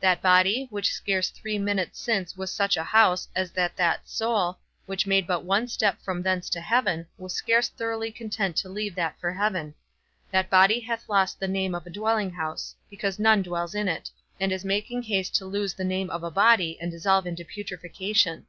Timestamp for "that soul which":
3.76-5.06